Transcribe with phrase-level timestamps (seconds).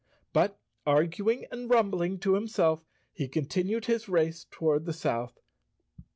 [0.33, 5.37] But, arguing and rumbling to himself, he continued his race toward the south.